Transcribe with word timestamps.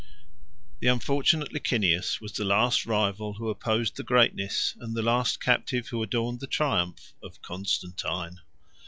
The 0.79 0.87
unfortunate 0.87 1.53
Licinius 1.53 2.19
was 2.19 2.33
the 2.33 2.43
last 2.43 2.87
rival 2.87 3.35
who 3.35 3.49
opposed 3.49 3.97
the 3.97 4.03
greatness, 4.03 4.75
and 4.79 4.95
the 4.95 5.03
last 5.03 5.39
captive 5.39 5.89
who 5.89 6.01
adorned 6.01 6.39
the 6.39 6.47
triumph, 6.47 7.13
of 7.21 7.39
Constantine. 7.43 8.39